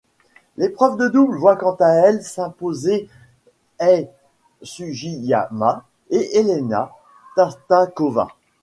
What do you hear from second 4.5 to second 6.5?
Sugiyama et